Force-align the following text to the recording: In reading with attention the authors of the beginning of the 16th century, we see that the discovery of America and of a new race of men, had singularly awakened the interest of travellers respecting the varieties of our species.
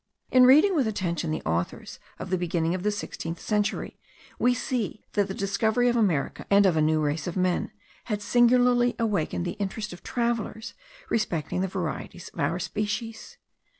In 0.31 0.47
reading 0.47 0.75
with 0.75 0.87
attention 0.87 1.29
the 1.29 1.43
authors 1.43 1.99
of 2.17 2.31
the 2.31 2.37
beginning 2.39 2.73
of 2.73 2.81
the 2.81 2.89
16th 2.89 3.37
century, 3.37 3.99
we 4.39 4.55
see 4.55 5.05
that 5.13 5.27
the 5.27 5.35
discovery 5.35 5.89
of 5.89 5.95
America 5.95 6.43
and 6.49 6.65
of 6.65 6.75
a 6.75 6.81
new 6.81 6.99
race 6.99 7.27
of 7.27 7.37
men, 7.37 7.69
had 8.05 8.19
singularly 8.23 8.95
awakened 8.97 9.45
the 9.45 9.51
interest 9.61 9.93
of 9.93 10.01
travellers 10.01 10.73
respecting 11.11 11.61
the 11.61 11.67
varieties 11.67 12.29
of 12.29 12.39
our 12.39 12.57
species. 12.57 13.37